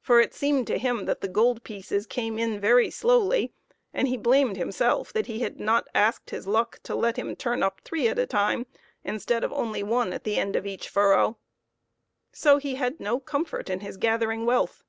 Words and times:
For 0.00 0.18
it 0.20 0.32
seemed 0.32 0.66
to 0.68 0.78
him 0.78 1.04
that 1.04 1.20
the 1.20 1.28
gold 1.28 1.62
pieces 1.62 2.06
came 2.06 2.38
in 2.38 2.58
very 2.58 2.88
slowly, 2.90 3.52
and 3.92 4.08
he 4.08 4.16
blamed 4.16 4.56
himself 4.56 5.12
that 5.12 5.26
he 5.26 5.40
had 5.40 5.60
not 5.60 5.88
asked 5.94 6.30
his 6.30 6.46
luck 6.46 6.80
to 6.84 6.94
let 6.94 7.18
him 7.18 7.36
turn 7.36 7.62
up 7.62 7.82
three 7.82 8.08
at 8.08 8.18
a 8.18 8.24
time 8.26 8.64
instead 9.04 9.44
of 9.44 9.52
only 9.52 9.82
one 9.82 10.14
at 10.14 10.24
the 10.24 10.38
end 10.38 10.56
of 10.56 10.64
each 10.64 10.88
furrow; 10.88 11.36
so 12.32 12.56
he 12.56 12.76
had 12.76 12.98
no 12.98 13.20
comfort 13.20 13.68
in 13.68 13.80
his 13.80 13.98
gathering 13.98 14.46
wealth. 14.46 14.84